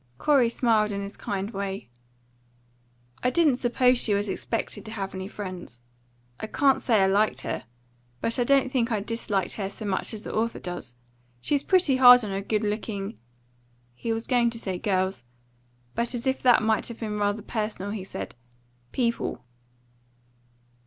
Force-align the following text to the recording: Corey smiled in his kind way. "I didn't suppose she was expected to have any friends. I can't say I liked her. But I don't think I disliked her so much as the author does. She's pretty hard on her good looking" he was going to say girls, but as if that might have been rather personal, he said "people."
Corey 0.17 0.49
smiled 0.49 0.91
in 0.91 1.03
his 1.03 1.15
kind 1.15 1.51
way. 1.51 1.87
"I 3.21 3.29
didn't 3.29 3.57
suppose 3.57 3.99
she 3.99 4.15
was 4.15 4.29
expected 4.29 4.83
to 4.85 4.91
have 4.93 5.13
any 5.13 5.27
friends. 5.27 5.79
I 6.39 6.47
can't 6.47 6.81
say 6.81 7.01
I 7.01 7.05
liked 7.05 7.41
her. 7.41 7.65
But 8.19 8.39
I 8.39 8.43
don't 8.43 8.71
think 8.71 8.91
I 8.91 8.99
disliked 9.01 9.51
her 9.57 9.69
so 9.69 9.85
much 9.85 10.11
as 10.15 10.23
the 10.23 10.33
author 10.33 10.57
does. 10.57 10.95
She's 11.39 11.61
pretty 11.61 11.97
hard 11.97 12.23
on 12.23 12.31
her 12.31 12.41
good 12.41 12.63
looking" 12.63 13.19
he 13.93 14.11
was 14.11 14.25
going 14.25 14.49
to 14.49 14.57
say 14.57 14.79
girls, 14.79 15.23
but 15.93 16.15
as 16.15 16.25
if 16.25 16.41
that 16.41 16.63
might 16.63 16.87
have 16.87 16.99
been 16.99 17.19
rather 17.19 17.43
personal, 17.43 17.91
he 17.91 18.03
said 18.03 18.33
"people." 18.91 19.45